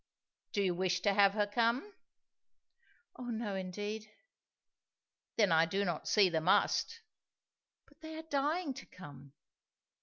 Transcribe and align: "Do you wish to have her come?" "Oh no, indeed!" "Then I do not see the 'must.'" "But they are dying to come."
"Do 0.53 0.63
you 0.63 0.73
wish 0.73 1.01
to 1.01 1.13
have 1.13 1.33
her 1.35 1.45
come?" 1.45 1.93
"Oh 3.17 3.25
no, 3.29 3.53
indeed!" 3.53 4.09
"Then 5.35 5.51
I 5.51 5.67
do 5.67 5.85
not 5.85 6.07
see 6.07 6.27
the 6.27 6.41
'must.'" 6.41 7.01
"But 7.85 8.01
they 8.01 8.15
are 8.17 8.23
dying 8.23 8.73
to 8.73 8.87
come." 8.87 9.33